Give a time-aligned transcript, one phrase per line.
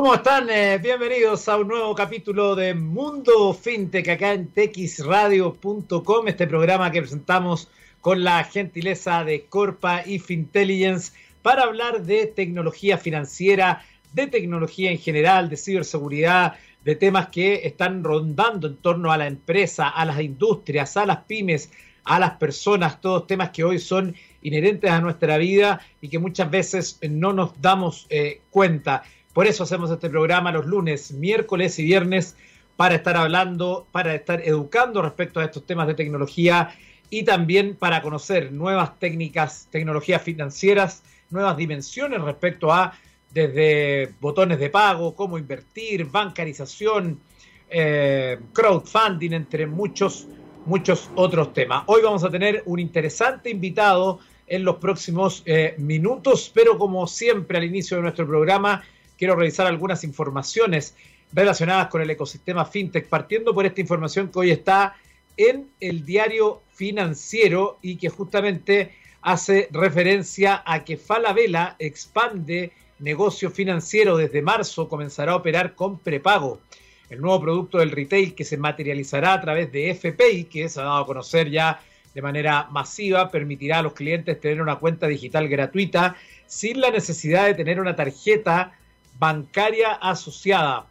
[0.00, 0.48] ¿Cómo están?
[0.48, 7.02] Eh, bienvenidos a un nuevo capítulo de Mundo FinTech acá en texradio.com, este programa que
[7.02, 7.68] presentamos
[8.00, 13.84] con la gentileza de Corpa y Fintelligence para hablar de tecnología financiera,
[14.14, 19.26] de tecnología en general, de ciberseguridad, de temas que están rondando en torno a la
[19.26, 21.70] empresa, a las industrias, a las pymes,
[22.04, 26.50] a las personas, todos temas que hoy son inherentes a nuestra vida y que muchas
[26.50, 29.02] veces no nos damos eh, cuenta.
[29.32, 32.36] Por eso hacemos este programa los lunes, miércoles y viernes
[32.76, 36.74] para estar hablando, para estar educando respecto a estos temas de tecnología
[37.10, 42.92] y también para conocer nuevas técnicas, tecnologías financieras, nuevas dimensiones respecto a
[43.32, 47.20] desde botones de pago, cómo invertir, bancarización,
[47.68, 50.26] eh, crowdfunding, entre muchos,
[50.66, 51.84] muchos otros temas.
[51.86, 57.58] Hoy vamos a tener un interesante invitado en los próximos eh, minutos, pero como siempre
[57.58, 58.82] al inicio de nuestro programa,
[59.20, 60.96] quiero revisar algunas informaciones
[61.30, 64.96] relacionadas con el ecosistema fintech, partiendo por esta información que hoy está
[65.36, 74.16] en el diario financiero y que justamente hace referencia a que Falabella expande negocio financiero
[74.16, 76.62] desde marzo, comenzará a operar con prepago.
[77.10, 80.84] El nuevo producto del retail que se materializará a través de FPI, que se ha
[80.84, 81.82] dado a conocer ya
[82.14, 86.16] de manera masiva, permitirá a los clientes tener una cuenta digital gratuita
[86.46, 88.72] sin la necesidad de tener una tarjeta
[89.20, 90.86] bancaria asociada.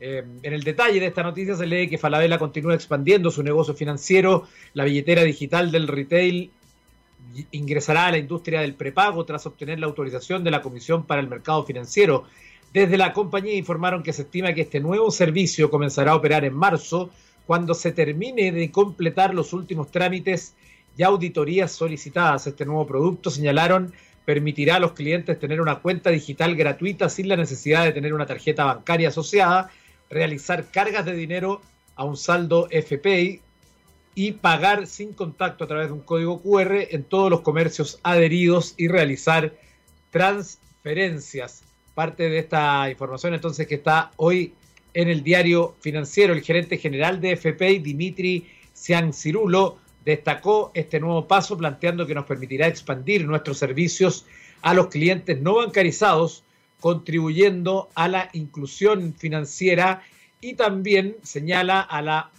[0.00, 3.72] Eh, en el detalle de esta noticia se lee que Falabella continúa expandiendo su negocio
[3.72, 4.46] financiero.
[4.74, 6.50] La billetera digital del retail
[7.52, 11.28] ingresará a la industria del prepago tras obtener la autorización de la Comisión para el
[11.28, 12.24] Mercado Financiero.
[12.72, 16.54] Desde la compañía informaron que se estima que este nuevo servicio comenzará a operar en
[16.54, 17.10] marzo,
[17.46, 20.54] cuando se termine de completar los últimos trámites
[20.96, 22.46] y auditorías solicitadas.
[22.46, 23.92] Este nuevo producto, señalaron,
[24.28, 28.26] permitirá a los clientes tener una cuenta digital gratuita sin la necesidad de tener una
[28.26, 29.70] tarjeta bancaria asociada,
[30.10, 31.62] realizar cargas de dinero
[31.96, 33.40] a un saldo FPI
[34.14, 38.74] y pagar sin contacto a través de un código QR en todos los comercios adheridos
[38.76, 39.54] y realizar
[40.10, 41.62] transferencias.
[41.94, 44.52] Parte de esta información entonces que está hoy
[44.92, 49.78] en el diario financiero, el gerente general de FPI, Dimitri Cirulo,
[50.08, 54.24] destacó este nuevo paso planteando que nos permitirá expandir nuestros servicios
[54.62, 56.44] a los clientes no bancarizados,
[56.80, 60.02] contribuyendo a la inclusión financiera
[60.40, 62.30] y también señala a la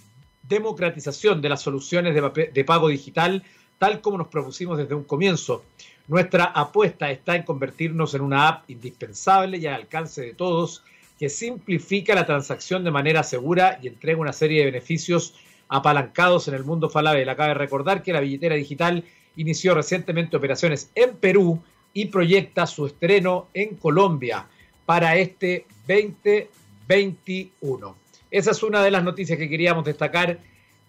[0.42, 3.44] democratización de las soluciones de, pago digital,
[3.78, 5.64] tal como nos propusimos desde un comienzo.
[6.08, 10.82] Nuestra apuesta está en convertirnos en una app indispensable y al alcance de todos,
[11.20, 15.36] que simplifica la transacción de manera segura y entrega una serie de beneficios
[15.70, 17.36] apalancados en el mundo Falabella.
[17.36, 21.62] Cabe recordar que la billetera digital inició recientemente operaciones en Perú
[21.94, 24.48] y proyecta su estreno en Colombia
[24.86, 27.96] para este 2021.
[28.32, 30.40] Esa es una de las noticias que queríamos destacar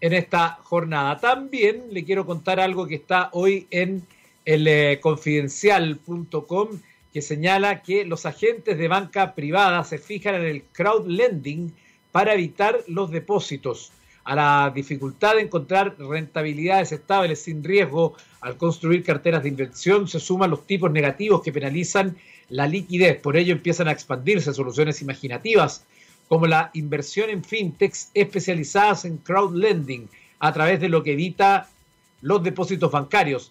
[0.00, 1.20] en esta jornada.
[1.20, 4.02] También le quiero contar algo que está hoy en
[4.44, 6.68] el eh, confidencial.com
[7.12, 11.72] que señala que los agentes de banca privada se fijan en el crowd lending
[12.12, 13.92] para evitar los depósitos
[14.30, 20.20] a la dificultad de encontrar rentabilidades estables sin riesgo al construir carteras de inversión, se
[20.20, 22.16] suman los tipos negativos que penalizan
[22.48, 23.20] la liquidez.
[23.20, 25.84] Por ello empiezan a expandirse soluciones imaginativas
[26.28, 30.08] como la inversión en fintechs especializadas en crowd lending
[30.38, 31.68] a través de lo que evita
[32.20, 33.50] los depósitos bancarios.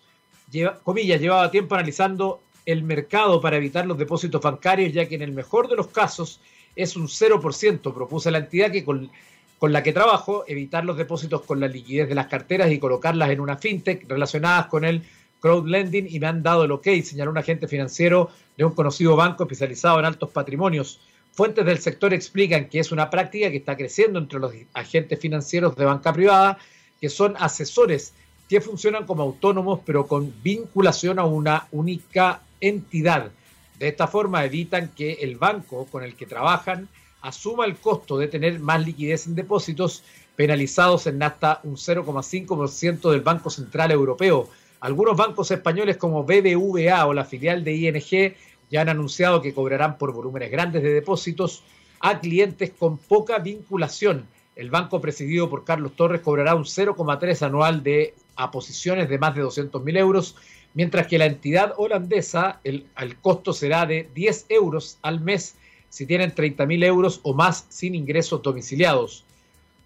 [0.85, 5.33] comillas, llevaba tiempo analizando el mercado para evitar los depósitos bancarios, ya que en el
[5.33, 6.39] mejor de los casos
[6.77, 7.93] es un 0%.
[7.93, 9.11] Propuso la entidad que con
[9.59, 13.29] con la que trabajo, evitar los depósitos con la liquidez de las carteras y colocarlas
[13.29, 15.03] en una fintech relacionadas con el
[15.41, 19.43] crowdlending y me han dado el ok, señaló un agente financiero de un conocido banco
[19.43, 21.01] especializado en altos patrimonios.
[21.33, 25.75] Fuentes del sector explican que es una práctica que está creciendo entre los agentes financieros
[25.75, 26.57] de banca privada,
[26.99, 28.13] que son asesores
[28.47, 33.31] que funcionan como autónomos pero con vinculación a una única entidad.
[33.77, 36.89] De esta forma evitan que el banco con el que trabajan
[37.21, 40.03] asuma el costo de tener más liquidez en depósitos
[40.35, 44.49] penalizados en hasta un 0,5% del Banco Central Europeo.
[44.79, 48.35] Algunos bancos españoles como BBVA o la filial de ING
[48.71, 51.63] ya han anunciado que cobrarán por volúmenes grandes de depósitos
[51.99, 54.25] a clientes con poca vinculación.
[54.55, 59.43] El banco presidido por Carlos Torres cobrará un 0,3 anual de aposiciones de más de
[59.43, 60.35] 200.000 euros,
[60.73, 65.55] mientras que la entidad holandesa el, el costo será de 10 euros al mes
[65.89, 69.25] si tienen 30.000 euros o más sin ingresos domiciliados.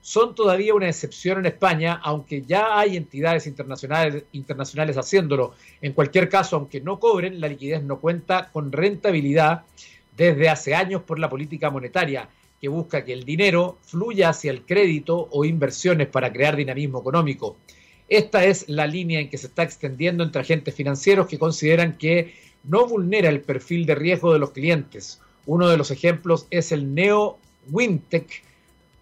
[0.01, 5.53] Son todavía una excepción en España, aunque ya hay entidades internacionales, internacionales haciéndolo.
[5.81, 9.63] En cualquier caso, aunque no cobren, la liquidez no cuenta con rentabilidad,
[10.17, 12.29] desde hace años por la política monetaria,
[12.59, 17.57] que busca que el dinero fluya hacia el crédito o inversiones para crear dinamismo económico.
[18.07, 22.33] Esta es la línea en que se está extendiendo entre agentes financieros que consideran que
[22.63, 25.19] no vulnera el perfil de riesgo de los clientes.
[25.45, 27.37] Uno de los ejemplos es el Neo
[27.71, 28.43] Wintech,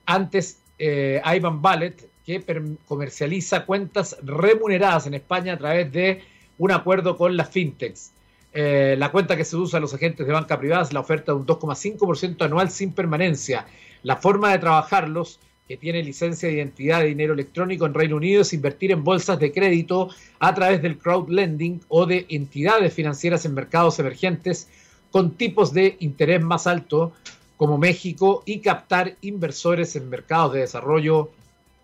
[0.05, 2.43] antes eh, Ivan Ballet, que
[2.87, 6.23] comercializa cuentas remuneradas en España a través de
[6.57, 8.11] un acuerdo con las fintechs.
[8.53, 11.31] Eh, la cuenta que se usa a los agentes de banca privada es la oferta
[11.31, 13.65] de un 2,5% anual sin permanencia.
[14.03, 18.41] La forma de trabajarlos, que tiene licencia de identidad de dinero electrónico en Reino Unido,
[18.41, 20.09] es invertir en bolsas de crédito
[20.39, 24.67] a través del crowdlending o de entidades financieras en mercados emergentes
[25.11, 27.13] con tipos de interés más alto
[27.57, 31.29] como México y captar inversores en mercados de desarrollo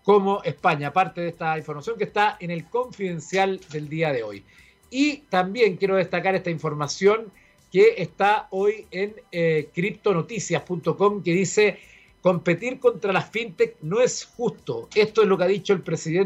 [0.02, 0.92] como España.
[0.92, 4.44] Parte de esta información que está en el confidencial del día de hoy.
[4.90, 7.30] Y también quiero destacar esta información
[7.70, 11.78] que está hoy en eh, criptonoticias.com que dice
[12.22, 14.88] competir contra las fintech no es justo.
[14.94, 15.78] Esto es lo que ha dicho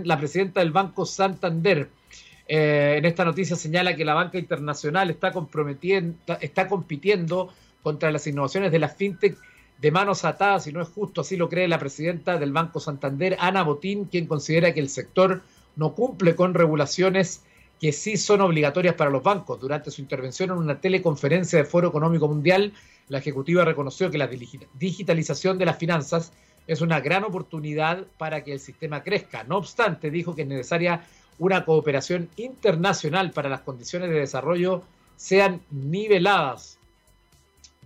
[0.05, 1.89] la presidenta del Banco Santander.
[2.49, 5.33] Eh, en esta noticia señala que la banca internacional está,
[6.41, 7.53] está compitiendo
[7.83, 9.37] contra las innovaciones de las fintech
[9.81, 13.37] de manos atadas y no es justo, así lo cree la presidenta del Banco Santander,
[13.41, 15.43] Ana Botín, quien considera que el sector
[15.75, 17.43] no cumple con regulaciones
[17.81, 19.59] que sí son obligatorias para los bancos.
[19.59, 22.73] Durante su intervención en una teleconferencia de Foro Económico Mundial,
[23.09, 24.31] la ejecutiva reconoció que la
[24.75, 26.33] digitalización de las finanzas
[26.69, 29.43] es una gran oportunidad para que el sistema crezca.
[29.43, 31.03] No obstante, dijo que es necesaria
[31.39, 34.83] una cooperación internacional para las condiciones de desarrollo
[35.17, 36.79] sean niveladas.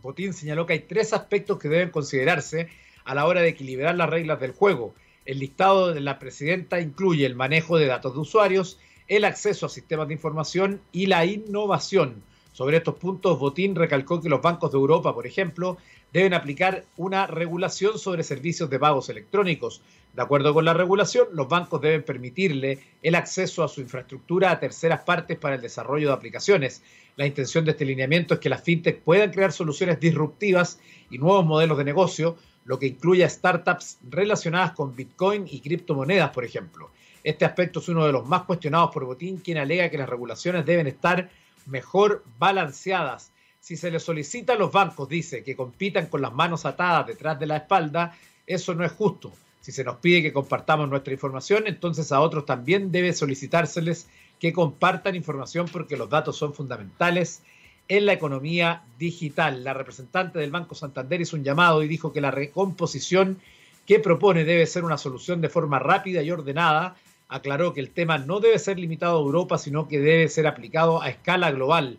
[0.03, 2.69] Botín señaló que hay tres aspectos que deben considerarse
[3.05, 4.95] a la hora de equilibrar las reglas del juego.
[5.25, 8.79] El listado de la presidenta incluye el manejo de datos de usuarios,
[9.09, 12.23] el acceso a sistemas de información y la innovación.
[12.53, 15.77] Sobre estos puntos, Botín recalcó que los bancos de Europa, por ejemplo,
[16.17, 19.83] deben aplicar una regulación sobre servicios de pagos electrónicos.
[20.15, 24.59] De acuerdo con la regulación, los bancos deben permitirle el acceso a su infraestructura a
[24.59, 26.83] terceras partes para el desarrollo de aplicaciones.
[27.17, 30.81] La intención de este lineamiento es que las fintech puedan crear soluciones disruptivas
[31.11, 36.31] y nuevos modelos de negocio, lo que incluye a startups relacionadas con Bitcoin y criptomonedas,
[36.31, 36.93] por ejemplo.
[37.25, 40.65] Este aspecto es uno de los más cuestionados por Botín, quien alega que las regulaciones
[40.65, 41.29] deben estar
[41.67, 43.33] mejor balanceadas.
[43.67, 47.37] Si se les solicita a los bancos, dice, que compitan con las manos atadas detrás
[47.41, 48.17] de la espalda,
[48.47, 49.33] eso no es justo.
[49.61, 54.07] Si se nos pide que compartamos nuestra información, entonces a otros también debe solicitárseles
[54.39, 57.43] que compartan información porque los datos son fundamentales
[57.89, 59.65] en la economía digital.
[59.65, 63.41] La representante del Banco Santander hizo un llamado y dijo que la recomposición
[63.85, 66.95] que propone debe ser una solución de forma rápida y ordenada
[67.27, 71.03] aclaró que el tema no debe ser limitado a Europa, sino que debe ser aplicado
[71.03, 71.99] a escala global.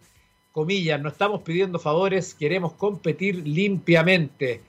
[0.58, 4.60] Comillas, no estamos pidiendo favores, queremos competir limpiamente.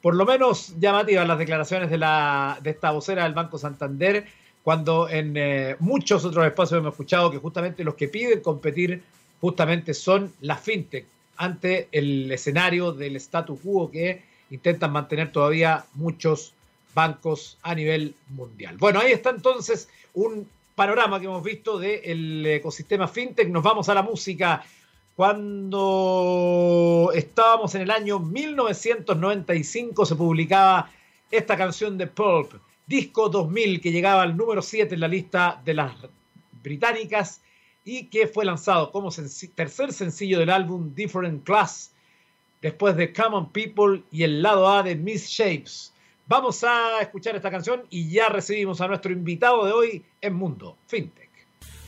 [0.00, 4.24] Por lo menos llamativas las declaraciones de, la, de esta vocera del Banco Santander,
[4.62, 9.02] cuando en eh, muchos otros espacios hemos escuchado que justamente los que piden competir
[9.38, 11.04] justamente son las fintech
[11.36, 16.54] ante el escenario del status quo que intentan mantener todavía muchos
[16.94, 18.78] bancos a nivel mundial.
[18.78, 23.50] Bueno, ahí está entonces un panorama que hemos visto del ecosistema fintech.
[23.50, 24.64] Nos vamos a la música.
[25.18, 30.92] Cuando estábamos en el año 1995 se publicaba
[31.28, 32.52] esta canción de Pulp,
[32.86, 35.92] Disco 2000, que llegaba al número 7 en la lista de las
[36.62, 37.42] británicas
[37.84, 39.10] y que fue lanzado como
[39.56, 41.92] tercer sencillo del álbum Different Class,
[42.62, 45.92] después de Common People y el lado A de Miss Shapes.
[46.28, 50.78] Vamos a escuchar esta canción y ya recibimos a nuestro invitado de hoy en Mundo
[50.86, 51.27] FinTech.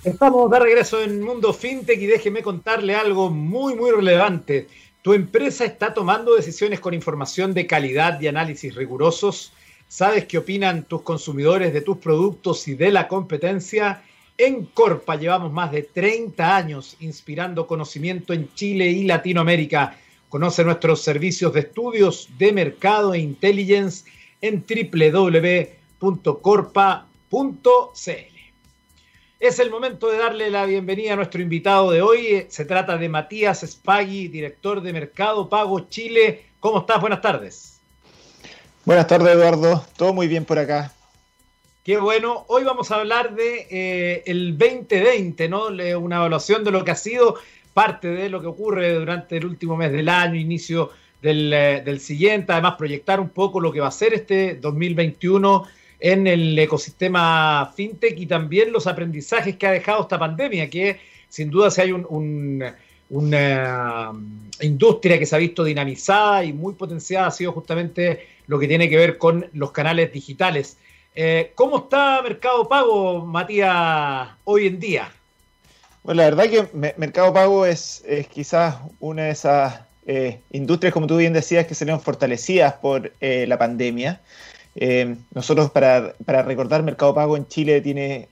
[0.02, 4.66] Estamos de regreso en Mundo FinTech y déjeme contarle algo muy, muy relevante.
[5.02, 9.52] ¿Tu empresa está tomando decisiones con información de calidad y análisis rigurosos?
[9.88, 14.02] ¿Sabes qué opinan tus consumidores de tus productos y de la competencia?
[14.38, 19.98] En Corpa llevamos más de 30 años inspirando conocimiento en Chile y Latinoamérica.
[20.30, 26.00] Conoce nuestros servicios de estudios de mercado e intelligence en www.corpa.cl.
[29.40, 32.44] Es el momento de darle la bienvenida a nuestro invitado de hoy.
[32.50, 36.44] Se trata de Matías Spaghi, director de Mercado Pago Chile.
[36.60, 37.00] ¿Cómo estás?
[37.00, 37.80] Buenas tardes.
[38.84, 39.82] Buenas tardes, Eduardo.
[39.96, 40.92] Todo muy bien por acá.
[41.82, 42.44] Qué bueno.
[42.48, 45.68] Hoy vamos a hablar de eh, el 2020, ¿no?
[45.68, 47.36] Una evaluación de lo que ha sido
[47.72, 50.90] parte de lo que ocurre durante el último mes del año, inicio
[51.22, 55.66] eh, del, siguiente, además proyectar un poco lo que va a ser este 2021
[56.00, 61.50] en el ecosistema fintech y también los aprendizajes que ha dejado esta pandemia, que sin
[61.50, 62.64] duda si hay un,
[63.10, 64.12] una
[64.60, 68.88] industria que se ha visto dinamizada y muy potenciada ha sido justamente lo que tiene
[68.88, 70.76] que ver con los canales digitales.
[71.14, 75.12] Eh, ¿Cómo está Mercado Pago, Matías, hoy en día?
[76.02, 81.16] Bueno, la verdad que Mercado Pago es, quizás una de esas eh, industrias, como tú
[81.16, 84.20] bien decías, que se fortalecidas por eh, la pandemia.
[85.34, 88.28] Nosotros, para, para, recordar, Mercado Pago en Chile tiene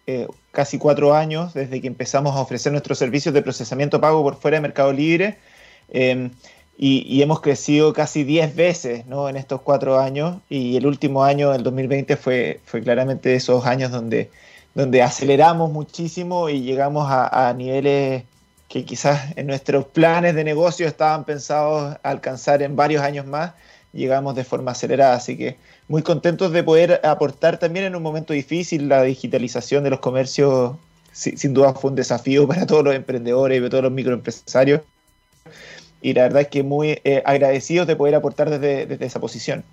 [0.53, 4.57] casi cuatro años desde que empezamos a ofrecer nuestros servicios de procesamiento pago por fuera
[4.57, 5.39] de Mercado Libre.
[6.81, 9.29] Y, hemos crecido casi 10 veces ¿no?
[9.29, 13.91] en estos cuatro años y el último año, el 2020, fue, fue claramente esos años
[13.91, 14.31] donde,
[14.77, 18.23] donde aceleramos muchísimo y llegamos a, niveles
[18.69, 23.55] que quizás en nuestros planes de negocio estaban pensados alcanzar en varios años más,
[23.93, 25.17] llegamos de forma acelerada.
[25.17, 25.57] Así que
[25.89, 30.77] muy contentos de poder aportar también en un momento difícil la digitalización de los comercios.
[31.13, 34.83] sin duda fue un desafío para todos los emprendedores y para todos los microempresarios
[36.01, 39.65] y la verdad es que muy eh, agradecidos de poder aportar desde, esa posición.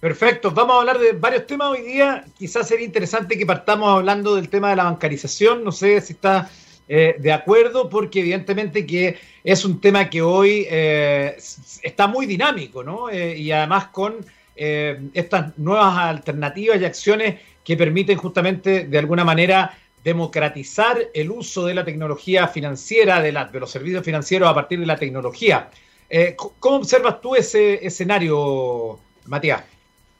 [0.00, 2.24] Perfecto, vamos a hablar de varios temas hoy día.
[2.38, 5.64] Quizás sería interesante que partamos hablando del tema de la bancarización.
[5.64, 6.48] No sé si está
[6.88, 11.36] eh, de acuerdo, porque evidentemente que es un tema que hoy eh,
[11.82, 13.12] está muy dinámico, ¿no?
[13.12, 14.24] y además con
[14.58, 21.74] estas nuevas alternativas y acciones que permiten justamente de alguna manera democratizar el uso de
[21.74, 25.70] la tecnología financiera, de, los servicios financieros a partir de la tecnología.
[26.08, 29.62] Eh, ¿Cómo observas tú ese escenario, Matías?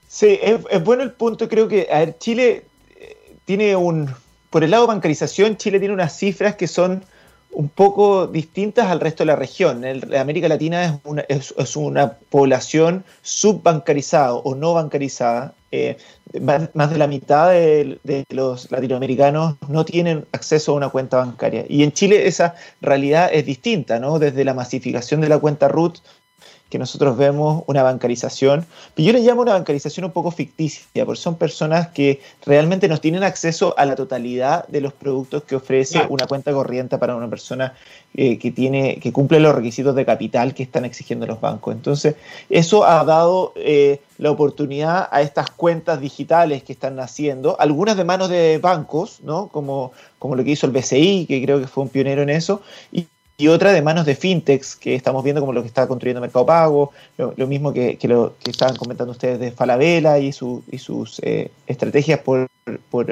[0.07, 1.49] Sí, es, bueno el punto.
[1.49, 2.64] Creo que, a ver, Chile
[2.97, 4.11] eh, tiene un,
[4.50, 7.04] por el lado bancarización, Chile tiene unas cifras que son
[7.52, 9.85] un poco distintas al resto de la región.
[9.85, 15.55] El, América Latina es una, es, una población subbancarizada o no bancarizada.
[15.71, 15.99] Eh,
[16.40, 21.64] más, de la mitad de, los latinoamericanos no tienen acceso a una cuenta bancaria.
[21.69, 24.19] Y en Chile esa realidad es distinta, ¿no?
[24.19, 25.99] Desde la masificación de la cuenta RUT
[26.68, 31.20] que nosotros vemos una bancarización, pero yo le llamo una bancarización un poco ficticia, porque
[31.20, 36.00] son personas que realmente no tienen acceso a la totalidad de los productos que ofrece
[36.08, 37.75] una cuenta corriente para una persona
[38.14, 41.75] eh, que tiene, que cumple los requisitos de capital que están exigiendo los bancos.
[41.75, 42.16] Entonces,
[42.50, 48.04] eso ha dado eh, la oportunidad a estas cuentas digitales que están naciendo, algunas de
[48.04, 49.48] manos de bancos, ¿no?
[49.48, 52.60] Como, como lo que hizo el BCI, que creo que fue un pionero en eso,
[52.92, 53.06] y
[53.40, 56.45] y otra de manos de fintechs que estamos viendo como lo que está construyendo Mercado
[56.45, 61.21] Pago, lo, mismo que, lo que estaban comentando ustedes de Falabella y, su, y sus
[61.23, 62.49] eh, estrategias por,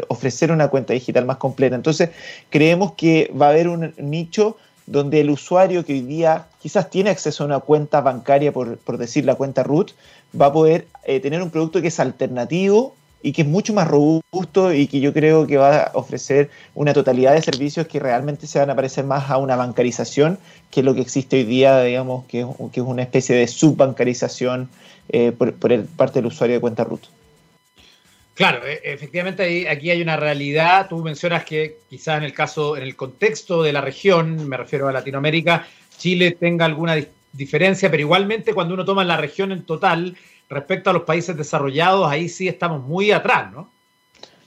[0.08, 1.76] ofrecer una cuenta digital más completa.
[1.76, 2.10] Entonces,
[2.50, 4.56] creemos que va a haber un nicho
[4.86, 9.24] donde el usuario que hoy día quizás tiene acceso a una cuenta bancaria, por, decir
[9.24, 9.92] la cuenta root,
[10.38, 13.88] va a poder eh, tener un producto que es alternativo y que es mucho más
[13.88, 18.46] robusto y que yo creo que va a ofrecer una totalidad de servicios que realmente
[18.46, 20.38] se van a parecer más a una bancarización
[20.70, 24.68] que lo que existe hoy día, digamos, que, es una especie de subbancarización
[25.08, 27.02] eh, por, parte del usuario de cuenta root.
[28.34, 30.88] Claro, e, efectivamente aquí hay una realidad.
[30.88, 34.88] Tú mencionas que quizás en el caso, en el contexto de la región, me refiero
[34.88, 36.96] a Latinoamérica, Chile tenga alguna
[37.32, 40.16] diferencia, pero igualmente cuando uno toma la región en total,
[40.48, 43.70] respecto a los países desarrollados, ahí sí estamos muy atrás, ¿no?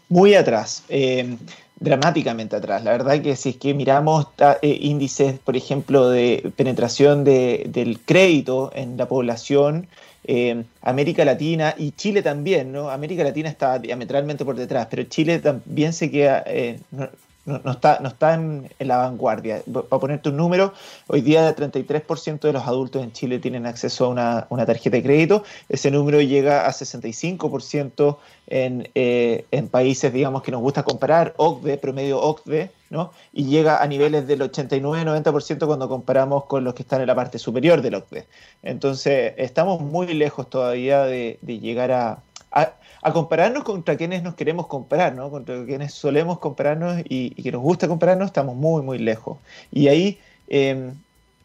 [0.07, 1.37] Muy atrás, eh,
[1.79, 2.83] dramáticamente atrás.
[2.83, 4.27] La verdad que si es que miramos
[4.61, 9.87] eh, índices, por ejemplo, de penetración del crédito en la población,
[10.23, 12.89] eh, América Latina y Chile también, ¿no?
[12.89, 16.43] América Latina está diametralmente por detrás, pero Chile también se queda,
[16.91, 17.07] no,
[17.45, 19.61] está, no está en, la vanguardia.
[19.71, 20.73] Para ponerte un número,
[21.07, 25.03] hoy día el 33% de los adultos en Chile tienen acceso a una, tarjeta de
[25.03, 25.43] crédito.
[25.67, 28.17] Ese número llega a 65%
[28.47, 33.11] en, eh, en países, digamos, que nos gusta comparar, OCDE, promedio OCDE, ¿no?
[33.33, 37.37] Y llega a niveles del 89-90% cuando comparamos con los que están en la parte
[37.39, 38.27] superior del OCDE.
[38.63, 42.19] Entonces, estamos muy lejos todavía de, llegar a
[42.51, 45.29] a compararnos contra quienes nos queremos comparar, ¿no?
[45.29, 49.37] Contra quienes solemos compararnos y, que nos gusta compararnos, estamos muy, muy lejos.
[49.71, 50.93] Y ahí em,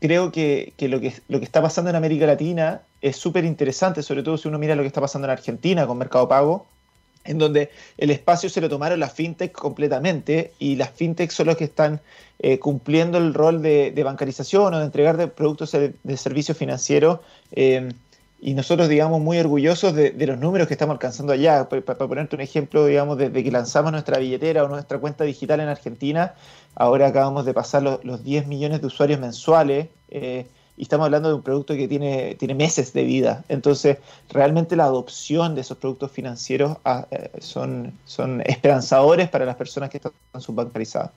[0.00, 4.48] creo que, lo que está pasando en América Latina es súper interesante, sobre todo si
[4.48, 6.66] uno mira lo que está pasando en Argentina con Mercado Pago,
[7.24, 11.56] en donde el espacio se lo tomaron las fintech completamente y las fintech son los
[11.56, 12.00] que están
[12.38, 17.20] eh, cumpliendo el rol de, bancarización o de entregar de productos de, de servicios financieros
[17.52, 17.92] em,
[18.46, 21.66] y nosotros, digamos, muy orgullosos de, los números que estamos alcanzando allá.
[21.66, 25.68] Para, ponerte un ejemplo, digamos, desde que lanzamos nuestra billetera o nuestra cuenta digital en
[25.68, 26.34] Argentina,
[26.74, 30.46] ahora acabamos de pasar los, 10 millones de usuarios mensuales eh,
[30.76, 33.44] y estamos hablando de un producto que tiene, tiene meses de vida.
[33.48, 33.96] Entonces,
[34.28, 39.88] realmente la adopción de esos productos financieros ah, eh, son, son esperanzadores para las personas
[39.88, 41.12] que están subbancarizadas.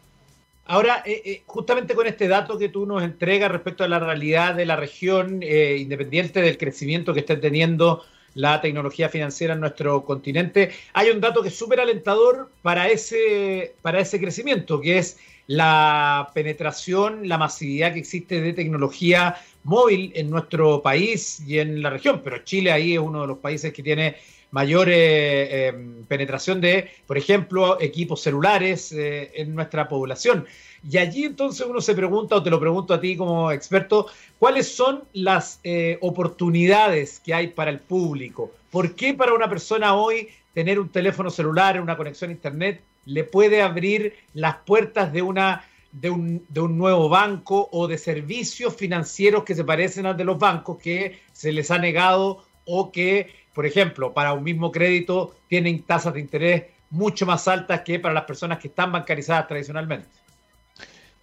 [0.68, 4.54] Ahora, eh, eh, justamente con este dato que tú nos entregas respecto a la realidad
[4.54, 10.04] de la región, eh, independiente del crecimiento que esté teniendo la tecnología financiera en nuestro
[10.04, 15.18] continente, hay un dato que es súper alentador para ese, para ese crecimiento, que es
[15.48, 21.90] la penetración, la masividad que existe de tecnología móvil en nuestro país y en la
[21.90, 22.22] región.
[22.24, 24.18] Pero Chile ahí es uno de los países que tiene
[24.52, 30.46] mayor eh, em, penetración de, por ejemplo, equipos celulares eh, en nuestra población.
[30.90, 34.08] Y allí entonces uno se pregunta, o te lo pregunto a ti como experto,
[34.40, 38.52] ¿cuáles son las eh, oportunidades que hay para el público?
[38.72, 43.24] ¿Por qué para una persona hoy tener un teléfono celular, una conexión a Internet, le
[43.24, 48.76] puede abrir las puertas de una de un, de un, nuevo banco o de servicios
[48.76, 53.34] financieros que se parecen a de los bancos que se les ha negado o que
[53.58, 58.14] por ejemplo, para un mismo crédito tienen tasas de interés mucho más altas que para
[58.14, 60.08] las personas que están bancarizadas tradicionalmente.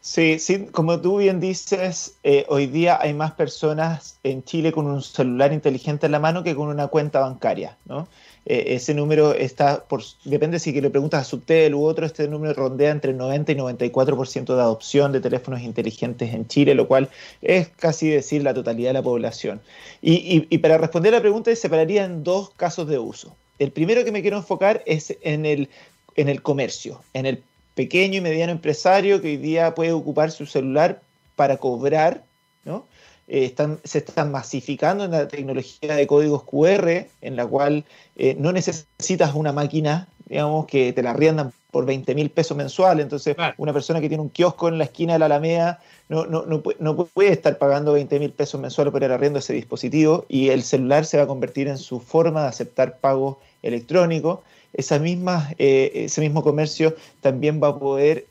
[0.00, 4.87] Sí, sí, como tú bien dices, eh, hoy día hay más personas en Chile con
[4.87, 8.09] un celular inteligente en la mano que con una cuenta bancaria, ¿no?
[8.47, 9.85] Eh, ese número está,
[10.25, 13.53] depende si que le preguntas a Subtel u otro, este número rondea entre el 90
[13.53, 17.09] y 94% de adopción de teléfonos inteligentes en Chile, lo cual
[17.41, 19.61] es casi decir la totalidad de la población.
[20.03, 23.35] Y, para responder la pregunta, se separaría en dos casos de uso.
[23.59, 25.69] El primero que me quiero enfocar es en el,
[26.17, 27.43] en el comercio, en el
[27.75, 31.01] pequeño y mediano empresario que hoy día puede ocupar su celular
[31.37, 32.25] para cobrar,
[32.65, 32.87] ¿no?
[33.26, 37.85] Eh, están, se están masificando en la tecnología de códigos QR, en la cual
[38.16, 43.02] eh, no necesitas una máquina, digamos, que te la arriendan por 20 mil pesos mensuales.
[43.02, 46.45] Entonces, una persona que tiene un kiosco en la esquina de la Alameda no, no,
[46.45, 50.26] no, no puede estar pagando 20 mil pesos mensuales por el arriendo de ese dispositivo
[50.28, 54.40] y el celular se va a convertir en su forma de aceptar pagos electrónicos.
[54.75, 58.26] Esa misma, eh, ese mismo comercio también va a poder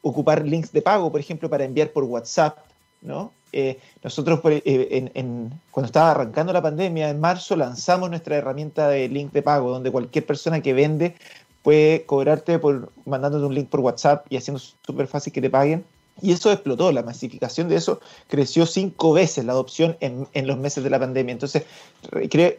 [0.00, 2.58] ocupar links de pago, por ejemplo, para enviar por WhatsApp,
[3.02, 3.32] ¿no?
[3.58, 5.10] Eh, nosotros eh,
[5.70, 9.90] cuando estaba arrancando la pandemia, en marzo, lanzamos nuestra herramienta de link de pago, donde
[9.90, 11.14] cualquier persona que vende
[11.62, 15.86] puede cobrarte por mandándote un link por WhatsApp y haciendo súper fácil que te paguen
[16.22, 20.82] y eso explotó, la masificación de eso creció cinco veces la adopción en, los meses
[20.82, 21.32] de la pandemia.
[21.32, 21.64] Entonces,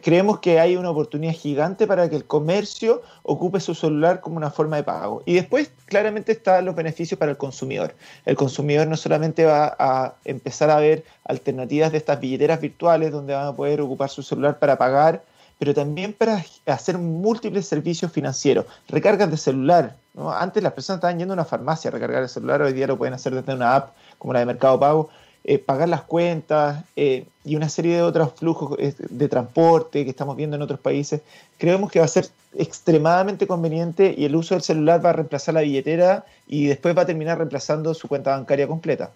[0.00, 4.50] creemos que hay una oportunidad gigante para que el comercio ocupe su celular como una
[4.50, 5.22] forma de pago.
[5.26, 7.94] Y después, claramente, están los beneficios para el consumidor.
[8.26, 13.34] El consumidor no solamente va a empezar a ver alternativas de estas billeteras virtuales donde
[13.34, 15.24] van a poder ocupar su celular para pagar,
[15.58, 19.96] pero también para hacer múltiples servicios financieros, recargas de celular.
[20.16, 22.96] Antes las personas estaban yendo a una farmacia a recargar el celular, hoy día lo
[22.96, 25.10] pueden hacer desde una app como la de Mercado Pago,
[25.44, 30.10] eh, pagar las cuentas eh, y una serie de otros flujos eh, de transporte que
[30.10, 31.22] estamos viendo en otros países.
[31.56, 35.54] Creemos que va a ser extremadamente conveniente y el uso del celular va a reemplazar
[35.54, 39.10] la billetera y después va a terminar reemplazando su cuenta bancaria completa.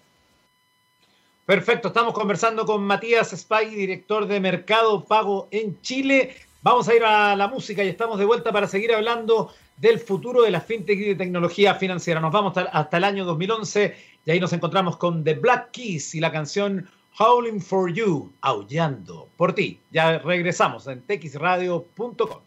[1.45, 6.35] Perfecto, estamos conversando con Matías Spaghi, director de Mercado Pago en Chile.
[6.61, 10.43] Vamos a ir a la música y estamos de vuelta para seguir hablando del futuro
[10.43, 12.21] de la fintech y de tecnología financiera.
[12.21, 13.93] Nos vamos hasta, el año 2011
[14.25, 19.27] y ahí nos encontramos con The Black Keys y la canción Howling for You, aullando
[19.35, 19.81] por ti.
[19.91, 22.39] Ya regresamos en texradio.com.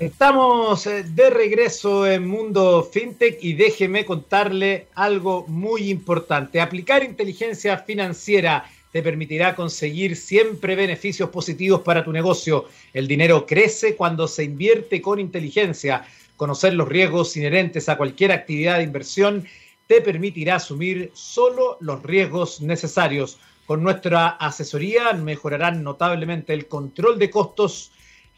[0.00, 6.58] Estamos eh, de regreso en Mundo FinTech y déjeme contarle algo muy importante.
[6.58, 12.64] Aplicar inteligencia financiera te permitirá conseguir siempre beneficios positivos para tu negocio.
[12.94, 16.06] El dinero crece cuando se invierte con inteligencia.
[16.34, 19.44] Conocer los riesgos inherentes a cualquier actividad de inversión
[19.86, 23.38] te permitirá asumir solo los riesgos necesarios.
[23.66, 27.92] Con nuestra asesoría mejorarán notablemente el control de costos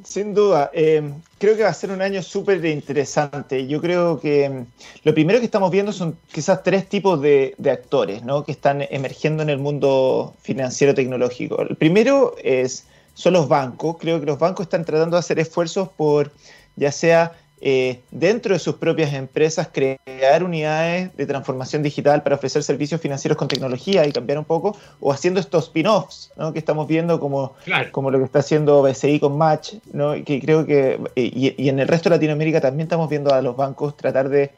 [0.04, 3.68] Sin duda, eh, creo que va a ser un año súper interesante.
[3.68, 4.66] Yo creo que mm,
[5.04, 8.44] lo primero que estamos viendo son quizás tres tipos de, actores ¿no?
[8.44, 11.62] que están emergiendo en el mundo financiero tecnológico.
[11.62, 13.98] El primero es, son los bancos.
[14.00, 16.32] Creo que los bancos están tratando de hacer esfuerzos por
[16.76, 22.64] ya sea eh, dentro de sus propias empresas crear unidades de transformación digital para ofrecer
[22.64, 26.54] servicios financieros con tecnología y cambiar un poco, o haciendo estos spin-offs ¿no?
[26.54, 27.54] que estamos viendo como,
[27.92, 30.14] como lo que está haciendo BCI con Match, ¿no?
[30.24, 33.58] que creo que, eh, y, en el resto de Latinoamérica también estamos viendo a los
[33.58, 34.52] bancos tratar de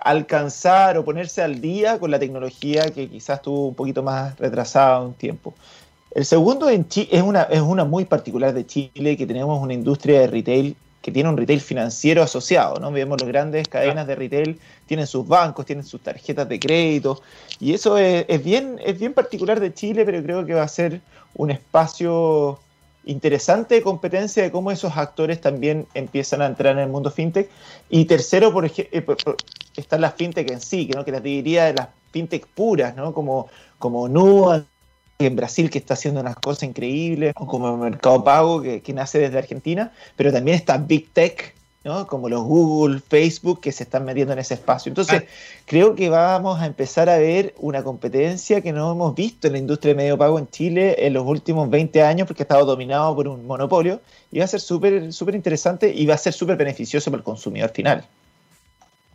[0.00, 5.00] alcanzar o ponerse al día con la tecnología que quizás estuvo un poquito más retrasada
[5.00, 5.54] un tiempo.
[6.14, 10.20] El segundo en es, una, es una muy particular de Chile, que tenemos una industria
[10.20, 12.92] de retail que tiene un retail financiero asociado, ¿no?
[12.92, 17.20] Vemos las grandes cadenas de retail, tienen sus bancos, tienen sus tarjetas de crédito,
[17.58, 21.00] y eso es, bien, es bien particular de Chile, pero creo que va a ser
[21.34, 22.60] un espacio
[23.04, 27.50] interesante de competencia de cómo esos actores también empiezan a entrar en el mundo fintech.
[27.90, 29.34] Y tercero, por ejemplo, eh,
[29.76, 31.04] están las fintech en sí, que, ¿no?
[31.04, 33.12] que las diría de las fintech puras, ¿no?
[33.12, 34.66] como, como Nuance,
[35.26, 39.38] en Brasil que está haciendo unas cosas increíbles, o como Mercado Pago que, nace desde
[39.38, 41.54] Argentina, pero también está Big Tech,
[41.84, 42.06] ¿no?
[42.06, 44.90] como los Google, Facebook, que se están metiendo en ese espacio.
[44.90, 45.62] Entonces, ah.
[45.66, 49.58] creo que vamos a empezar a ver una competencia que no hemos visto en la
[49.58, 53.14] industria de medio pago en Chile en los últimos 20 años, porque ha estado dominado
[53.14, 56.56] por un monopolio, y va a ser súper súper interesante y va a ser súper
[56.56, 58.04] beneficioso para el consumidor final.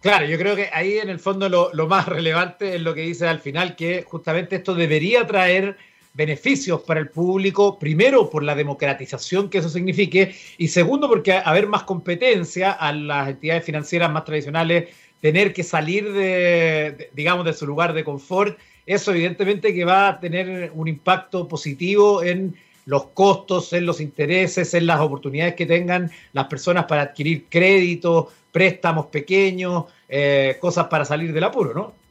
[0.01, 3.01] Claro, yo creo que ahí en el fondo lo, lo, más relevante es lo que
[3.01, 5.77] dice al final, que justamente esto debería traer
[6.17, 11.67] beneficios para el público, primero por la democratización que eso signifique y segundo porque haber
[11.67, 14.89] más competencia a las entidades financieras más tradicionales,
[15.21, 20.19] tener que salir de, digamos, de su lugar de confort, eso evidentemente que va a
[20.19, 26.09] tener un impacto positivo en los costos, en los intereses, en las oportunidades que tengan
[26.33, 32.06] las personas para adquirir créditos, préstamos pequeños, eh, cosas para salir del apuro, ¿no?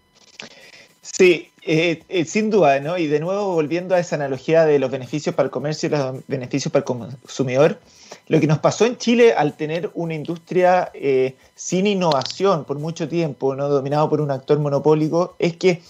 [1.19, 2.99] Sí, eh, eh, sin duda, ¿no?
[2.99, 6.27] Y de nuevo, volviendo a esa analogía de los beneficios para el comercio y los
[6.27, 7.81] beneficios para el consumidor,
[8.29, 13.09] lo que nos pasó en Chile al tener una industria eh, sin innovación por mucho
[13.09, 15.81] tiempo, no dominado por un actor monopólico, es que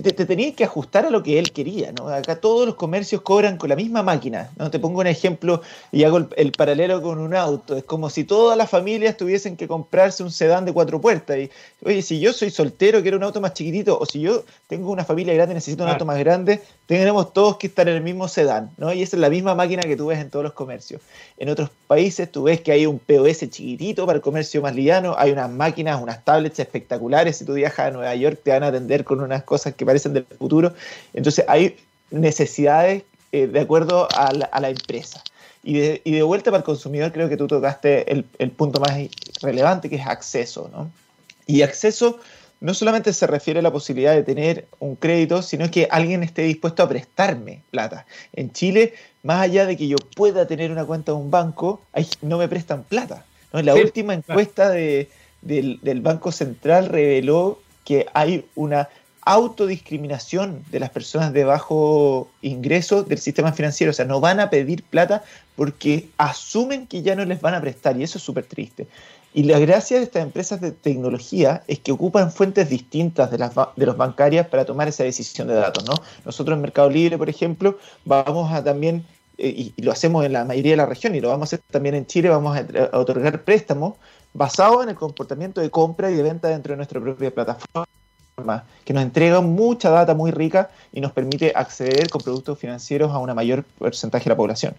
[0.00, 2.08] te, tenías que ajustar a lo que él quería, ¿no?
[2.08, 4.70] Acá todos los comercios cobran con la misma máquina, ¿no?
[4.70, 7.76] Te pongo un ejemplo y hago el, paralelo con un auto.
[7.76, 11.38] Es como si todas las familias tuviesen que comprarse un sedán de cuatro puertas.
[11.38, 11.50] Y,
[11.84, 15.04] oye, si yo soy soltero, quiero un auto más chiquitito, o si yo tengo una
[15.04, 18.28] familia grande y necesito un auto más grande, tenemos todos que estar en el mismo
[18.28, 18.92] sedán, ¿no?
[18.92, 21.00] Y esa es la misma máquina que tú ves en todos los comercios.
[21.38, 25.14] En otros países tú ves que hay un POS chiquitito para el comercio más liviano,
[25.16, 27.36] hay unas máquinas, unas tablets espectaculares.
[27.38, 30.12] Si tú viajas a Nueva York, te van a atender con unas cosas que parecen
[30.12, 30.74] del futuro.
[31.14, 31.76] Entonces hay
[32.10, 35.22] necesidades eh, de acuerdo a la, empresa.
[35.62, 38.80] Y de, y de, vuelta para el consumidor, creo que tú tocaste el, el punto
[38.80, 38.92] más
[39.40, 40.70] relevante, que es acceso.
[40.72, 40.90] ¿no?
[41.46, 42.20] Y acceso
[42.60, 46.42] no solamente se refiere a la posibilidad de tener un crédito, sino que alguien esté
[46.42, 48.06] dispuesto a prestarme plata.
[48.32, 51.82] En Chile, más allá de que yo pueda tener una cuenta de un banco,
[52.22, 53.24] no me prestan plata.
[53.52, 53.60] ¿no?
[53.62, 55.10] La última encuesta de,
[55.42, 58.88] del, del Banco Central reveló que hay una
[59.26, 63.90] autodiscriminación de las personas de bajo ingreso del sistema financiero.
[63.90, 65.24] O sea, no van a pedir plata
[65.56, 68.86] porque asumen que ya no les van a prestar y eso es súper triste.
[69.34, 73.52] Y la gracia de estas empresas de tecnología es que ocupan fuentes distintas de las
[73.74, 75.84] de los bancarias para tomar esa decisión de datos.
[75.84, 75.94] ¿no?
[76.24, 79.04] Nosotros en Mercado Libre, por ejemplo, vamos a también,
[79.38, 81.60] eh, y, lo hacemos en la mayoría de la región y lo vamos a hacer
[81.70, 83.94] también en Chile, vamos a, a otorgar préstamos
[84.32, 87.86] basados en el comportamiento de compra y de venta dentro de nuestra propia plataforma
[88.84, 93.18] que nos entrega mucha data muy rica y nos permite acceder con productos financieros a
[93.18, 94.74] una mayor porcentaje de la población.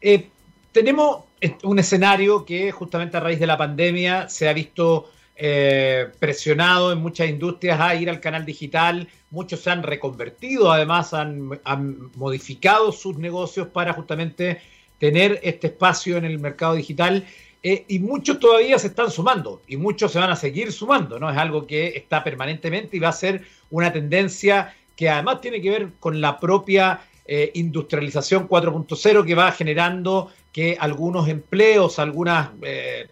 [0.00, 0.28] Eh,
[0.70, 1.24] tenemos
[1.64, 6.98] un escenario que justamente a raíz de la pandemia se ha visto eh, presionado en
[7.00, 9.08] muchas industrias a ir al canal digital.
[9.30, 14.60] Muchos se han reconvertido, además han, han modificado sus negocios para justamente
[15.00, 17.26] tener este espacio en el mercado digital.
[17.62, 21.30] Eh, y muchos todavía se están sumando y muchos se van a seguir sumando, ¿no?
[21.30, 25.70] Es algo que está permanentemente y va a ser una tendencia que además tiene que
[25.70, 33.08] ver con la propia eh, industrialización 4.0 que va generando que algunos empleos, algunas eh,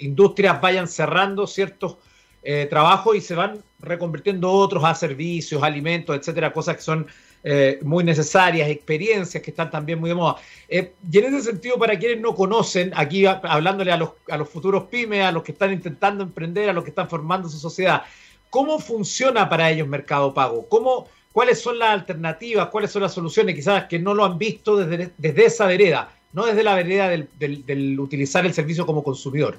[0.00, 1.98] industrias vayan cerrando ciertos
[2.68, 7.06] trabajos y se van reconvirtiendo otros a servicios, alimentos, etcétera, cosas que son
[7.44, 10.36] eh, muy necesarias, experiencias que están también muy de moda.
[10.68, 14.48] Eh, y en ese sentido, para quienes no conocen, aquí hablándole a los, a los
[14.48, 18.02] futuros pymes, a los que están intentando emprender, a los que están formando su sociedad,
[18.48, 20.68] ¿cómo funciona para ellos Mercado Pago?
[20.68, 22.68] ¿Cómo, ¿Cuáles son las alternativas?
[22.68, 23.56] ¿Cuáles son las soluciones?
[23.56, 27.28] Quizás que no lo han visto desde, desde esa vereda, no desde la vereda del,
[27.38, 29.58] del, utilizar el servicio como consumidor.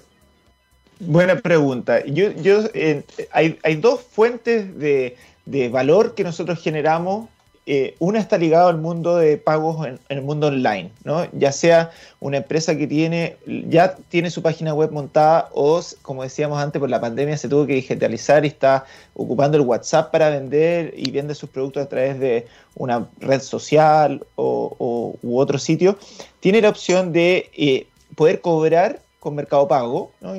[0.99, 2.05] Buena pregunta.
[2.05, 2.29] Yo,
[2.73, 7.27] eh, hay, hay, dos fuentes de, de valor que nosotros generamos
[7.65, 11.25] eh, una está ligado al mundo de pagos en, el mundo online, ¿no?
[11.31, 16.61] Ya sea una empresa que tiene, ya tiene su página web montada o, como decíamos
[16.61, 20.93] antes, por la pandemia se tuvo que digitalizar y está ocupando el WhatsApp para vender
[20.97, 25.97] y vende sus productos a través de una red social o, u otro sitio,
[26.41, 30.33] tiene la opción de eh, poder cobrar con Mercado Pago, ¿no?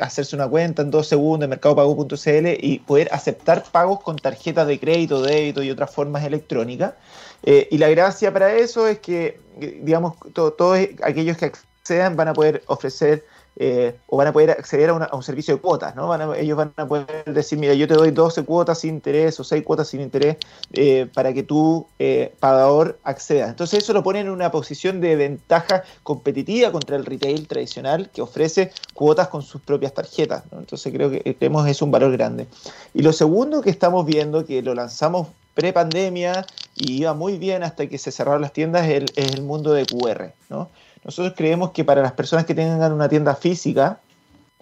[0.00, 4.80] hacerse una cuenta en dos segundos en mercadopago.cl y poder aceptar pagos con tarjetas de
[4.80, 6.94] crédito, débito y otras formas electrónicas.
[7.42, 9.38] Eh, y la gracia para eso es que,
[9.82, 13.26] digamos, todos aquellos que accedan van a poder ofrecer
[13.62, 16.32] eh, o van a poder acceder a, un servicio de cuotas, ¿no?
[16.32, 19.62] ellos van a poder decir, mira, yo te doy 12 cuotas sin interés o 6
[19.64, 20.38] cuotas sin interés
[20.72, 23.50] eh, para que tú, eh, pagador, accedas.
[23.50, 28.22] Entonces eso lo pone en una posición de ventaja competitiva contra el retail tradicional que
[28.22, 30.42] ofrece cuotas con sus propias tarjetas.
[30.52, 32.46] Entonces creo que creemos es un valor grande.
[32.94, 37.86] Y lo segundo que estamos viendo, que lo lanzamos pre-pandemia y iba muy bien hasta
[37.88, 40.70] que se cerraron las tiendas, es el mundo de QR, ¿no?
[41.04, 44.00] Nosotros creemos que para las personas que tengan una tienda física,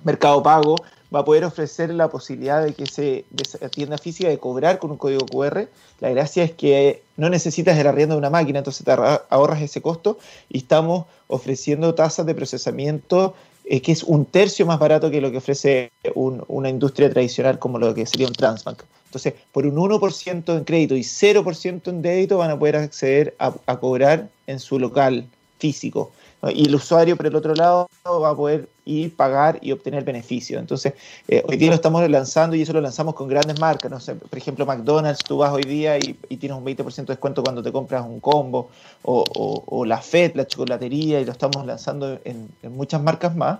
[0.04, 0.76] Mercado Pago
[1.14, 4.96] va a poder ofrecer la posibilidad de que esa tienda física de cobrar con un
[4.98, 5.68] código QR.
[6.00, 9.80] La gracia es que no necesitas el arriendo de una máquina, entonces te ahorras ese
[9.82, 15.20] costo y estamos ofreciendo tasas de procesamiento eh, que es un tercio más barato que
[15.20, 18.82] lo que ofrece una industria tradicional como lo que sería un Transbank.
[19.06, 23.80] Entonces, por un 1% en crédito y 0% en débito van a poder acceder a
[23.80, 25.26] cobrar en su local
[25.58, 26.12] físico.
[26.42, 30.60] Y el usuario, por el otro lado, va a poder ir, pagar y obtener beneficio.
[30.60, 30.94] Entonces,
[31.26, 33.90] eh, hoy día lo estamos lanzando y eso lo lanzamos con grandes marcas.
[33.90, 37.60] No por ejemplo, McDonald's, tú vas hoy día y, tienes un 20% de descuento cuando
[37.62, 38.70] te compras un combo,
[39.02, 43.58] o, la FED, la chocolatería, y lo estamos lanzando en, muchas marcas más.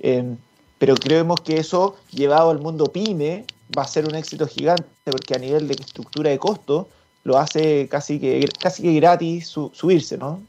[0.00, 0.34] Eh,
[0.78, 3.44] pero creemos que eso, llevado al mundo pyme,
[3.76, 6.88] va a ser un éxito gigante, porque a nivel de estructura de costo,
[7.22, 10.40] lo hace casi que, casi que gratis subirse, ¿no?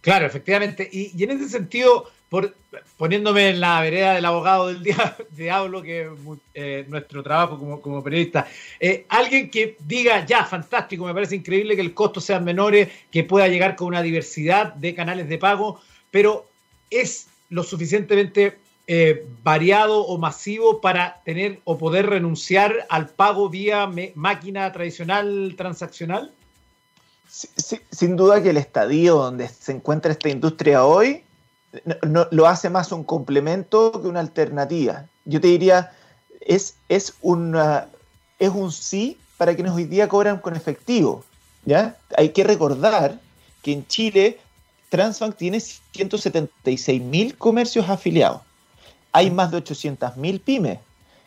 [0.00, 0.88] Claro, efectivamente.
[0.90, 2.54] Y, en ese sentido, por,
[2.96, 4.82] poniéndome en la vereda del abogado del
[5.30, 6.08] diablo, que es
[6.54, 8.46] eh, nuestro trabajo como, periodista,
[8.80, 13.24] eh, alguien que diga, ya, fantástico, me parece increíble que el costo sean menores, que
[13.24, 15.80] pueda llegar con una diversidad de canales de pago,
[16.10, 16.48] pero
[16.90, 18.58] es lo suficientemente
[18.90, 26.32] eh, variado o masivo para tener o poder renunciar al pago vía máquina tradicional transaccional?
[27.28, 31.24] Sin duda que el estadio donde se encuentra esta industria hoy
[32.06, 35.06] no, lo hace más un complemento que una alternativa.
[35.24, 35.92] Yo te diría,
[36.40, 37.88] es, es, una,
[38.38, 41.24] es un sí para quienes hoy día cobran con efectivo.
[41.64, 41.96] ¿ya?
[42.16, 43.20] Hay que recordar
[43.62, 44.38] que en Chile
[44.88, 48.40] Transbank tiene 176 mil comercios afiliados.
[49.12, 50.78] Hay más de 800 mil pymes.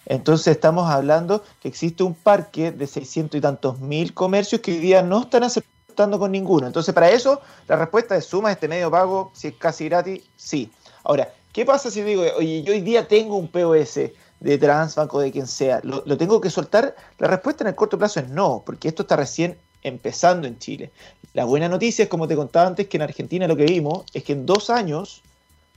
[0.08, 4.80] Entonces estamos hablando que existe un parque de 600 y tantos mil comercios que hoy
[4.80, 6.68] día no están aceptando con ninguno.
[6.68, 10.72] Entonces, para eso, la respuesta es suma este medio pago, si es casi gratis, sí.
[11.04, 14.00] Ahora, ¿qué pasa si digo, oye, yo hoy día tengo un POS
[14.40, 16.96] de Transbank o de quien sea, ¿lo, tengo que soltar?
[17.20, 20.92] La respuesta en el corto plazo es no, porque esto está recién empezando en Chile.
[21.34, 24.24] La buena noticia es, como te contaba antes, que en Argentina lo que vimos es
[24.24, 25.22] que en dos años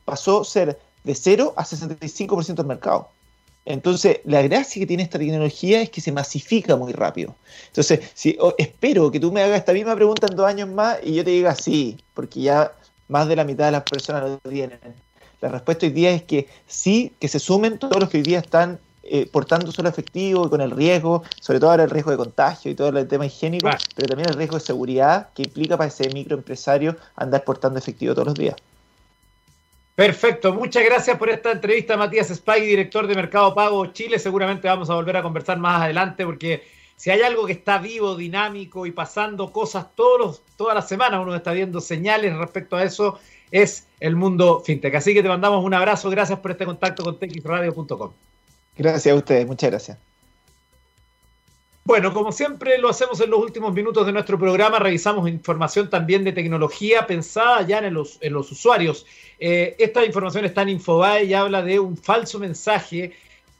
[0.04, 3.08] pasó a ser de 0 a 65% del mercado.
[3.66, 7.34] Entonces, la gracia que tiene esta tecnología es que se masifica muy rápido.
[7.68, 11.14] Entonces, si, espero que tú me hagas esta misma pregunta en dos años más y
[11.14, 12.72] yo te diga sí, porque ya
[13.08, 14.78] más de la mitad de las personas lo tienen.
[15.40, 18.38] La respuesta hoy día es que sí, que se sumen todos los que hoy día
[18.38, 22.16] están eh, portando solo efectivo y con el riesgo, sobre todo ahora el riesgo de
[22.16, 25.88] contagio y todo el tema higiénico, pero también el riesgo de seguridad que implica para
[25.88, 28.56] ese microempresario andar portando efectivo todos los días.
[29.94, 34.18] Perfecto, muchas gracias por esta entrevista, Matías Spaghi, director de Mercado Pago Chile.
[34.18, 36.64] Seguramente vamos a volver a conversar más adelante porque
[36.96, 41.34] si hay algo que está vivo, dinámico y pasando cosas todos todas las semanas, uno
[41.36, 43.20] está viendo señales respecto a eso,
[43.52, 44.96] es el mundo fintech.
[44.96, 48.10] Así que te mandamos un abrazo, gracias por este contacto con texradio.com.
[48.76, 50.13] Gracias a ustedes, muchas gracias.
[51.86, 56.24] Bueno, como siempre lo hacemos en los últimos minutos de nuestro programa, revisamos información también
[56.24, 59.04] de tecnología pensada ya en los, usuarios.
[59.38, 63.12] Eh, esta información está en Infobae y habla de un falso mensaje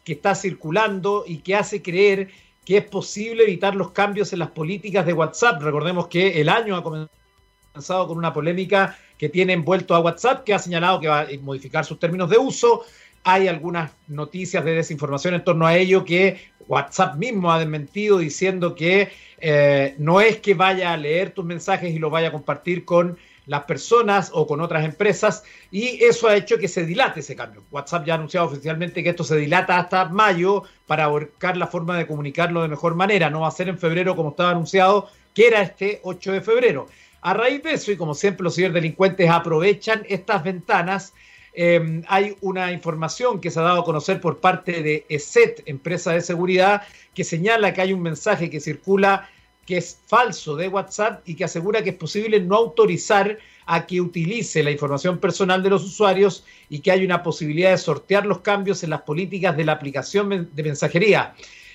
[0.04, 2.30] que está circulando y que hace creer
[2.64, 5.60] que es posible evitar los cambios en las políticas de WhatsApp.
[5.60, 10.54] Recordemos que el año ha comenzado con una polémica que tiene envuelto a WhatsApp, que
[10.54, 12.84] ha señalado que va a modificar sus términos de uso.
[13.22, 18.74] Hay algunas noticias de desinformación en torno a ello que WhatsApp mismo ha desmentido diciendo
[18.74, 22.84] que eh, no es que vaya a leer tus mensajes y los vaya a compartir
[22.84, 27.36] con las personas o con otras empresas y eso ha hecho que se dilate ese
[27.36, 27.62] cambio.
[27.70, 31.98] WhatsApp ya ha anunciado oficialmente que esto se dilata hasta mayo para buscar la forma
[31.98, 33.30] de comunicarlo de mejor manera.
[33.30, 36.86] No va a ser en febrero como estaba anunciado, que era este 8 de febrero.
[37.24, 41.14] A raíz de eso, y como siempre los ciberdelincuentes aprovechan estas ventanas,
[41.54, 46.12] em, hay una información que se ha dado a conocer por parte de ESET, empresa
[46.12, 46.82] de seguridad,
[47.14, 49.30] que señala que hay un mensaje que circula
[49.64, 54.02] que es falso de WhatsApp y que asegura que es posible no autorizar a que
[54.02, 58.40] utilice la información personal de los usuarios y que hay una posibilidad de sortear los
[58.40, 61.34] cambios en las políticas de la aplicación de mensajería.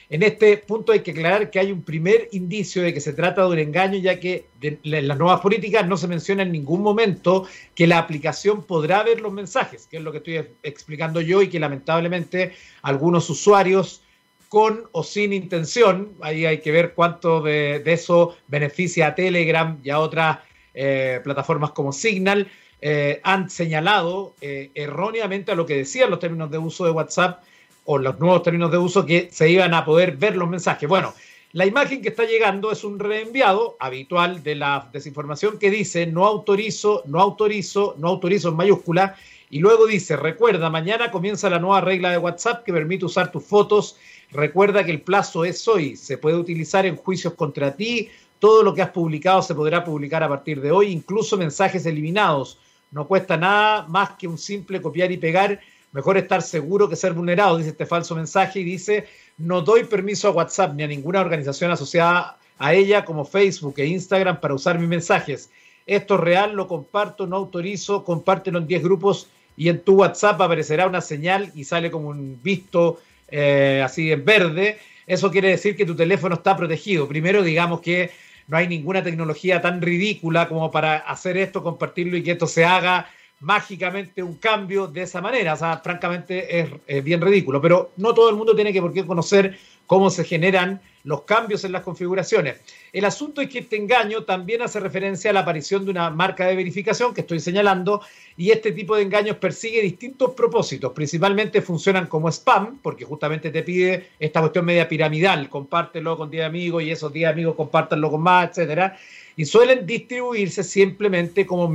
[0.09, 3.43] En este punto hay que aclarar que hay un primer indicio de que se trata
[3.43, 7.45] de un engaño, ya que en las nuevas políticas no se menciona en ningún momento
[7.75, 11.49] que la aplicación podrá ver los mensajes, que es lo que estoy explicando yo y
[11.49, 14.01] que lamentablemente algunos usuarios
[14.47, 19.91] con o sin intención, ahí hay que ver cuánto de, eso beneficia a Telegram y
[19.91, 20.39] a otras
[20.73, 22.47] eh, plataformas como Signal,
[22.81, 27.43] eh, han señalado eh, erróneamente a lo que decían los términos de uso de WhatsApp
[27.91, 30.87] o los nuevos términos de uso que se iban a poder ver los mensajes.
[30.87, 31.11] Bueno,
[31.53, 36.27] la imagen que está llegando es un reenviado habitual de la desinformación que dice no
[36.27, 39.15] autorizo, no autorizo, no autorizo en mayúscula
[39.49, 43.43] y luego dice, recuerda, mañana comienza la nueva regla de WhatsApp que permite usar tus
[43.43, 43.97] fotos.
[44.29, 48.75] Recuerda que el plazo es hoy, se puede utilizar en juicios contra ti, todo lo
[48.75, 52.59] que has publicado se podrá publicar a partir de hoy, incluso mensajes eliminados.
[52.91, 55.59] No cuesta nada más que un simple copiar y pegar
[55.91, 60.27] Mejor estar seguro que ser vulnerado, dice este falso mensaje y dice, no doy permiso
[60.27, 64.77] a WhatsApp ni a ninguna organización asociada a ella como Facebook e Instagram para usar
[64.77, 65.49] mis mensajes.
[65.87, 70.39] Esto es real, lo comparto, no autorizo, compártelo en 10 grupos y en tu WhatsApp
[70.39, 74.77] aparecerá una señal y sale como un visto eh, así en verde.
[75.07, 77.07] Eso quiere decir que tu teléfono está protegido.
[77.07, 78.11] Primero, digamos que
[78.47, 82.65] no hay ninguna tecnología tan ridícula como para hacer esto, compartirlo y que esto se
[82.65, 83.09] haga
[83.41, 85.53] mágicamente un cambio de esa manera.
[85.53, 89.05] O sea, francamente es, bien ridículo, pero no todo el mundo tiene que por qué
[89.05, 92.61] conocer cómo se generan los cambios en las configuraciones.
[92.93, 96.45] El asunto es que este engaño también hace referencia a la aparición de una marca
[96.45, 98.01] de verificación que estoy señalando
[98.37, 100.93] y este tipo de engaños persigue distintos propósitos.
[100.93, 106.45] Principalmente funcionan como spam porque justamente te pide esta cuestión media piramidal, compártelo con 10
[106.45, 108.95] amigos y esos 10 amigos compártanlo con más, etcétera
[109.35, 111.73] y suelen distribuirse simplemente como,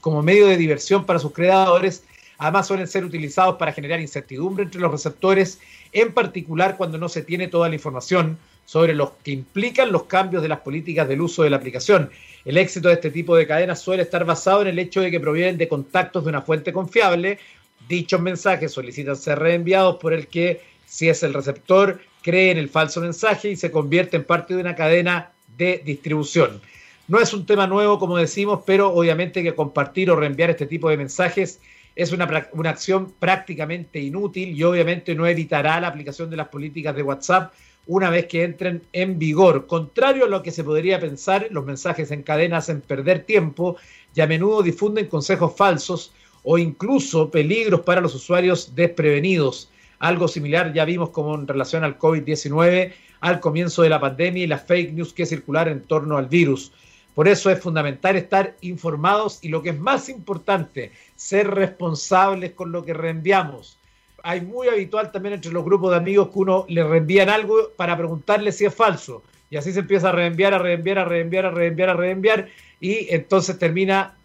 [0.00, 2.04] como medio de diversión para sus creadores.
[2.38, 5.58] Además suelen ser utilizados para generar incertidumbre entre los receptores,
[5.92, 8.38] en particular cuando no se tiene toda la información
[8.70, 12.08] sobre los que implican los cambios de las políticas del uso de la aplicación.
[12.44, 15.18] El éxito de este tipo de cadenas suele estar basado en el hecho de que
[15.18, 17.40] provienen de contactos de una fuente confiable.
[17.88, 22.68] Dichos mensajes solicitan ser reenviados por el que, si es el receptor, cree en el
[22.68, 26.60] falso mensaje y se convierte en parte de una cadena de distribución.
[27.08, 30.88] No es un tema nuevo, como decimos, pero obviamente que compartir o reenviar este tipo
[30.88, 31.60] de mensajes
[31.96, 36.94] es una, una, acción prácticamente inútil y obviamente no evitará la aplicación de las políticas
[36.94, 37.52] de WhatsApp
[37.90, 39.66] una vez que entren en vigor.
[39.66, 43.78] Contrario a lo que se podría pensar, los mensajes en cadena hacen perder tiempo
[44.14, 46.12] y a menudo difunden consejos falsos
[46.44, 49.72] o incluso peligros para los usuarios desprevenidos.
[49.98, 54.46] Algo similar ya vimos como en relación al COVID-19 al comienzo de la pandemia y
[54.46, 56.70] las fake news que circularon en torno al virus.
[57.16, 62.70] Por eso es fundamental estar informados y lo que es más importante, ser responsables con
[62.70, 63.79] lo que reenviamos.
[64.22, 67.96] Hay muy habitual también entre los grupos de amigos que uno le reenvían algo para
[67.96, 69.22] preguntarle si es falso.
[69.50, 72.48] Y así se empieza a reenviar, a reenviar, a reenviar, a reenviar, a reenviar.
[72.80, 74.16] Y entonces termina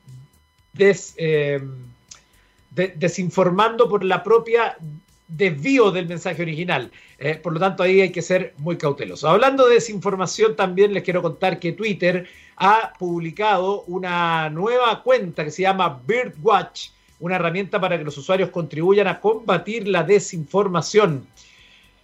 [0.78, 1.62] eh,
[2.96, 4.78] desinformando por la propia
[5.28, 6.92] desvío del mensaje original.
[7.18, 9.30] Eh, por lo tanto, ahí hay que ser muy cautelosos.
[9.30, 12.28] Hablando de desinformación, también les quiero contar que Twitter
[12.58, 18.50] ha publicado una nueva cuenta que se llama Birdwatch, una herramienta para que los usuarios
[18.50, 21.28] contribuyan a combatir la desinformación.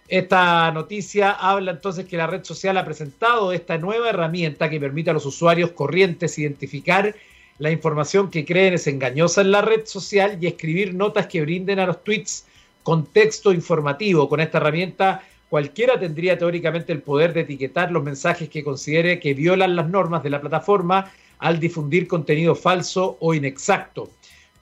[0.08, 5.10] Esta noticia habla entonces que la red social ha presentado esta nueva herramienta que permite
[5.10, 7.14] a los usuarios corrientes identificar
[7.58, 11.78] la información que creen es engañosa en la red social y escribir notas que brinden
[11.78, 12.46] a los tweets
[12.82, 14.28] contexto informativo.
[14.28, 19.34] Con esta herramienta cualquiera tendría teóricamente el poder de etiquetar los mensajes que considere que
[19.34, 24.10] violan las normas de la plataforma al difundir contenido falso o inexacto.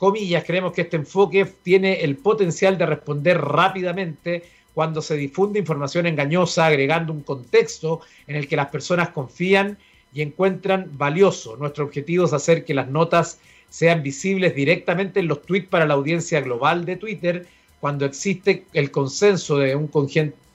[0.00, 6.06] Comillas, creemos que este enfoque tiene el potencial de responder rápidamente cuando se difunde información
[6.06, 9.76] engañosa, agregando un contexto en el que las personas confían
[10.14, 11.58] y encuentran valioso.
[11.58, 15.92] Nuestro objetivo es hacer que las notas sean visibles directamente en los tweets para la
[15.92, 17.46] audiencia global de Twitter
[17.78, 19.90] cuando existe el consenso de un,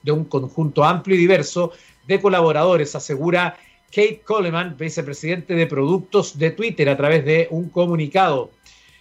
[0.01, 1.71] de un conjunto amplio y diverso
[2.07, 3.55] de colaboradores, asegura
[3.91, 8.49] Kate Coleman, vicepresidente de productos de Twitter, a través de un comunicado.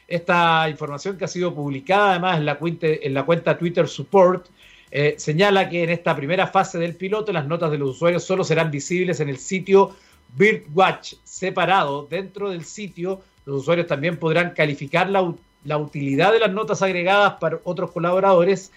[0.06, 4.48] Esta información que ha sido publicada además en la cuenta, en la cuenta Twitter Support
[4.90, 8.44] eh, señala que en esta primera fase del piloto las notas de los usuarios solo
[8.44, 9.96] serán visibles en el sitio
[10.36, 13.20] Birdwatch separado dentro del sitio.
[13.44, 15.34] Los usuarios también podrán calificar la,
[15.64, 18.70] la utilidad de las notas agregadas para otros colaboradores.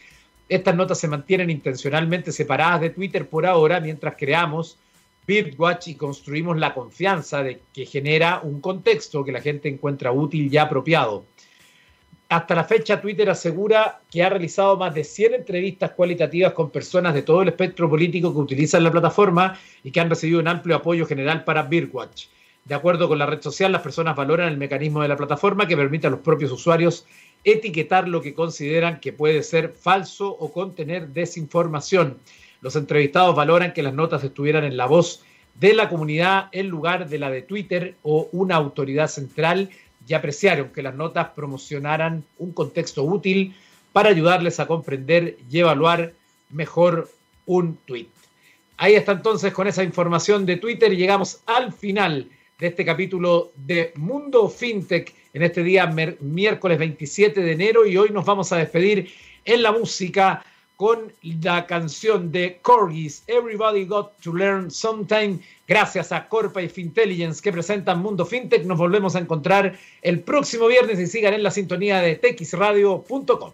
[0.50, 4.78] Estas notas se mantienen intencionalmente separadas de Twitter por ahora mientras creamos
[5.28, 10.52] Birdwatch y construimos la confianza de que genera un contexto que la gente encuentra útil
[10.52, 11.26] y apropiado.
[12.30, 17.14] Hasta la fecha, Twitter asegura que ha realizado más de 100 entrevistas cualitativas con personas
[17.14, 20.78] de todo el espectro político que utilizan la plataforma y que han recibido un amplio
[20.78, 22.28] apoyo general para Birdwatch.
[22.66, 25.78] De acuerdo con la red social, las personas valoran el mecanismo de la plataforma que
[25.78, 27.06] permite a los propios usuarios
[27.46, 32.18] etiquetar lo que consideran que puede ser falso o contener desinformación.
[32.62, 35.24] Los entrevistados valoran que las notas estuvieran en la voz
[35.60, 39.70] de la comunidad en lugar de la de Twitter o una autoridad central
[40.08, 43.56] y apreciaron que las notas promocionaran un contexto útil
[43.92, 46.14] para ayudarles a comprender y evaluar
[46.50, 47.10] mejor
[47.46, 48.08] un tweet.
[48.78, 52.30] Ahí está entonces con esa información de Twitter y llegamos al final
[52.60, 55.88] de este capítulo de Mundo FinTech en este día
[56.20, 59.12] miércoles 27 de enero y hoy nos vamos a despedir
[59.46, 60.44] en la música
[60.78, 67.42] con la canción de Corgis, Everybody Got to Learn Sometime, gracias a Corpa y Fintelligence
[67.42, 68.64] que presentan Mundo FinTech.
[68.64, 73.52] Nos volvemos a encontrar el próximo viernes y sigan en la sintonía de texradio.com.